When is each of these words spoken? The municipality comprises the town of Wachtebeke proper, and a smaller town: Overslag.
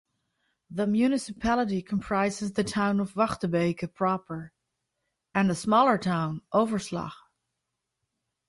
The 0.71 0.87
municipality 0.87 1.83
comprises 1.83 2.53
the 2.53 2.63
town 2.63 2.99
of 2.99 3.13
Wachtebeke 3.15 3.93
proper, 3.93 4.51
and 5.35 5.51
a 5.51 5.53
smaller 5.53 5.99
town: 5.99 6.41
Overslag. 6.51 7.11